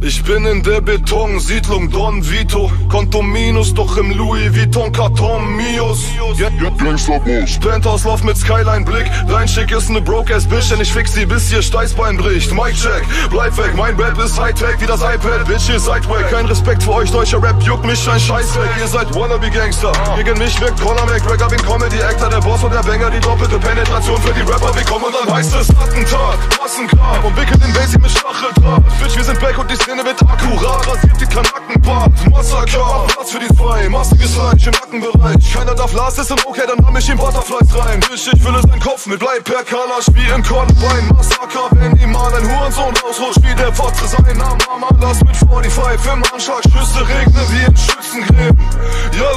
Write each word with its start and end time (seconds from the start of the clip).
Ich 0.00 0.22
bin 0.22 0.46
in 0.46 0.62
der 0.62 0.80
Betonsiedlung 0.80 1.90
Don 1.90 2.22
Vito. 2.24 2.70
Konto 2.88 3.20
minus, 3.20 3.74
doch 3.74 3.96
im 3.96 4.12
Louis 4.12 4.54
Vuitton 4.54 4.92
Karton 4.92 5.56
Mios. 5.56 6.04
Yeah. 6.38 6.50
Gangsterboss 6.78 7.58
Penthouse 7.58 8.04
Loft 8.04 8.24
mit 8.24 8.36
Skyline-Blick 8.36 9.10
Dein 9.28 9.48
Schick 9.48 9.72
ist 9.72 9.90
ne 9.90 10.00
broke-ass 10.00 10.46
Bitch 10.46 10.70
Denn 10.70 10.80
ich 10.80 10.92
fix 10.92 11.14
sie, 11.14 11.26
bis 11.26 11.50
ihr 11.50 11.62
Steißbein 11.62 12.16
bricht. 12.16 12.52
Mic 12.52 12.74
check, 12.74 13.02
bleib 13.30 13.56
weg, 13.58 13.74
mein 13.76 13.96
Rap 13.96 14.16
ist 14.18 14.38
Hightech 14.38 14.80
Wie 14.80 14.86
das 14.86 15.00
iPad, 15.00 15.44
Bitch, 15.46 15.68
ihr 15.68 15.80
seid 15.80 16.08
wack. 16.08 16.30
Kein 16.30 16.46
Respekt 16.46 16.84
für 16.84 16.92
euch, 16.92 17.10
deutscher 17.10 17.42
Rap 17.42 17.60
juckt 17.62 17.84
mich 17.84 18.08
ein 18.08 18.20
Scheiß 18.20 18.54
weg. 18.54 18.70
Ihr 18.78 18.86
seid 18.86 19.12
Wannabe-Gangster 19.12 19.92
Gegen 20.16 20.38
mich 20.38 20.60
wirkt 20.60 20.80
Conor 20.80 21.06
McGregor 21.06 21.48
bin 21.48 21.60
Comedy-Actor. 21.62 22.28
Der 22.28 22.40
Boss 22.40 22.62
und 22.62 22.72
der 22.72 22.84
Banger, 22.84 23.10
die 23.10 23.20
doppelte 23.20 23.58
Penetration 23.58 24.22
für 24.22 24.32
die 24.32 24.42
Rapper. 24.42 24.74
Wir 24.76 24.84
kommen 24.84 25.06
und 25.06 25.14
dann 25.14 25.34
heißt 25.34 25.56
es 25.56 25.70
Attentat, 25.70 26.38
Massengrab 26.62 27.24
Und 27.24 27.36
wickeln 27.36 27.60
den 27.60 27.72
Basie 27.72 27.98
mit 27.98 28.10
Stacheldraht 28.12 28.77
Last 36.08 36.20
ist 36.20 36.46
okay, 36.46 36.62
dann 36.66 36.82
ramm 36.82 36.96
ich 36.96 37.06
ihm 37.10 37.18
Butterflies 37.18 37.68
rein. 37.76 38.00
Bitch, 38.00 38.32
ich 38.32 38.40
fülle 38.40 38.62
seinen 38.62 38.80
Kopf 38.80 39.04
mit 39.04 39.18
Bleib 39.18 39.44
per 39.44 39.62
Kalasch 39.62 40.06
wie 40.14 40.26
im 40.34 40.42
Columbine 40.42 41.12
Massaker, 41.12 41.68
wenn 41.72 41.94
ihm 42.00 42.12
mal 42.12 42.32
ein 42.32 42.48
Hurensohn 42.48 42.94
rausrutscht 43.04 43.42
Wie 43.42 43.54
der 43.54 43.70
Fotze 43.74 44.08
sein 44.08 44.38
Name, 44.38 44.56
Mama, 44.66 44.88
lass 45.02 45.22
mit 45.22 45.36
45 45.36 46.10
im 46.10 46.22
Anschlag 46.32 46.62
Schüsse 46.62 47.06
regnen 47.06 47.46
wie 47.52 47.62
in 47.62 47.76
Schützengräben. 47.76 48.58
Yalla, 49.12 49.27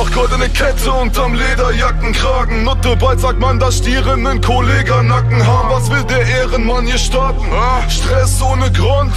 noch 0.00 0.10
goldene 0.12 0.48
Kette 0.48 0.90
unterm 0.90 1.34
Lederjackenkragen. 1.34 2.64
Nutte, 2.64 2.96
bald 2.96 3.20
sagt 3.20 3.38
man, 3.38 3.58
dass 3.58 3.78
Stieren 3.78 4.26
einen 4.26 4.40
Kollega 4.40 5.02
Nacken 5.02 5.46
haben. 5.46 5.68
Was 5.70 5.90
will 5.90 6.02
der 6.04 6.26
Ehrenmann 6.26 6.86
hier 6.86 6.96
starten? 6.96 7.44
Stress 7.88 8.40
ohne 8.40 8.72
Grund. 8.72 9.12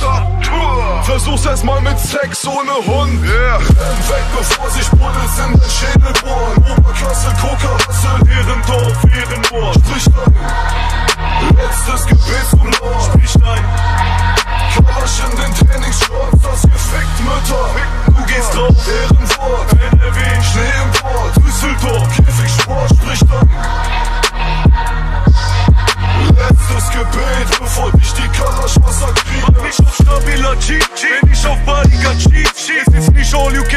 Versuch's 1.03 1.45
erstmal 1.45 1.79
mit 1.81 1.97
Sex 1.99 2.45
ohne 2.45 2.73
Hund. 2.85 3.23
Yeah. 3.23 3.57
Renn 3.57 3.99
weg, 4.09 4.23
bevor 4.37 4.69
sich 4.71 4.89
Bullets 4.89 5.37
in 5.37 5.57
dein 5.57 5.69
Schädel 5.69 6.13
bohren. 6.21 6.77
Oberklasse, 6.77 7.31
Coca, 7.39 7.77
Hassel, 7.87 8.27
Ehrendorf, 8.29 8.97
Ehrenmord. 9.05 9.75
Sprich 9.87 10.05
dein 10.05 10.33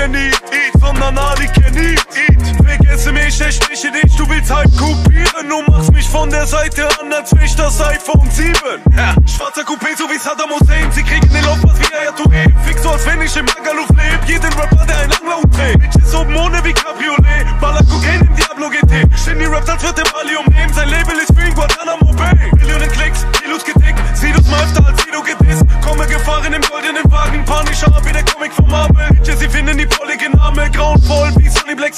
nicht 0.08 0.42
eat, 0.52 0.82
all 0.82 1.42
you 1.42 1.48
can 1.52 1.76
eat. 1.76 2.06
Vergesse 2.64 3.12
mich, 3.12 3.40
ich 3.40 3.56
steche 3.56 3.92
dich, 3.92 4.16
du 4.16 4.28
willst 4.28 4.50
halt 4.50 4.70
kopieren. 4.76 5.48
Du 5.48 5.70
machst 5.70 5.92
mich 5.92 6.08
von 6.08 6.30
der 6.30 6.46
Seite 6.46 6.88
an, 7.00 7.12
als 7.12 7.34
wär 7.34 7.44
ich 7.44 7.54
das 7.54 7.80
iPhone 7.80 8.30
7. 8.30 8.52
Ja. 8.96 9.14
Schwarzer 9.26 9.62
Coupé, 9.62 9.96
so 9.96 10.04
wie 10.10 10.18
Saddam 10.18 10.50
Hussein. 10.50 10.90
Sie 10.92 11.02
kriegen 11.02 11.25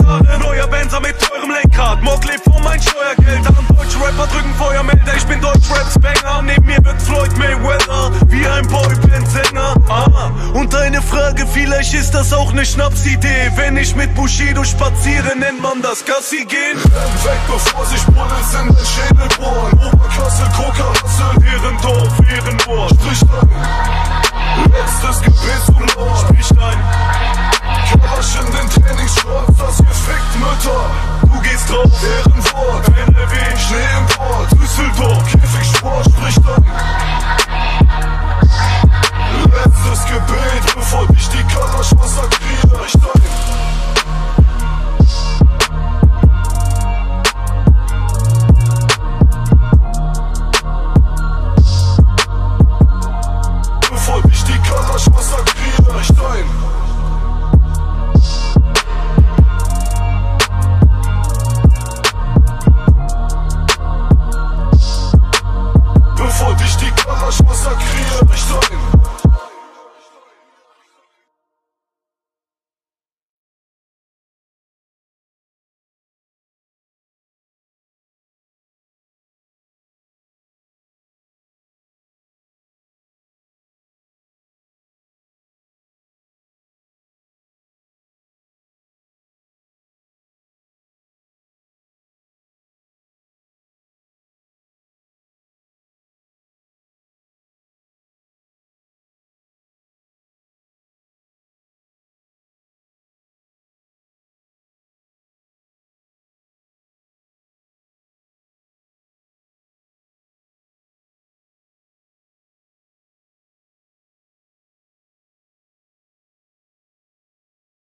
Haare. 0.05 0.39
Neuer 0.39 0.67
Benzer 0.67 1.01
mit 1.01 1.19
teurem 1.19 1.51
Lenkrad. 1.51 2.03
Mock 2.03 2.25
lebt 2.25 2.45
von 2.45 2.63
mein 2.63 2.81
Steuergeld. 2.81 3.47
An 3.47 3.57
deutsche 3.69 3.99
Rapper 3.99 4.27
drücken 4.27 4.55
Feuermelder. 4.55 5.17
Ich 5.17 5.25
bin 5.27 5.41
Deutsch-Raps-Banger. 5.41 6.43
Neben 6.43 6.67
mir 6.67 6.85
wird 6.85 7.01
Floyd 7.01 7.37
Mayweather. 7.39 8.13
Wie 8.29 8.47
ein 8.47 8.67
Boyband-Sänger. 8.69 9.75
Ah, 9.89 10.31
und 10.53 10.75
eine 10.75 11.01
Frage, 11.01 11.47
vielleicht 11.47 11.95
ist 11.95 12.13
das 12.13 12.33
auch 12.33 12.53
ne 12.53 12.65
Schnapsidee. 12.65 13.51
Wenn 13.57 13.77
ich 13.77 13.95
mit 13.97 14.15
Bushido 14.15 14.63
spaziere, 14.65 15.37
nennt 15.37 15.63
man 15.63 15.81
das 15.83 16.05
Gassi 16.05 16.45
gehen. 16.45 16.77
Renn 16.77 17.25
weg, 17.25 17.41
bevor 17.47 17.87
sich 17.87 18.03
Bullets 18.05 18.55
in 18.61 18.75
dein 18.75 18.87
Schädel 18.87 19.29
bohren. 19.39 19.73
Oberklasse, 19.73 20.45
Coca, 20.57 20.93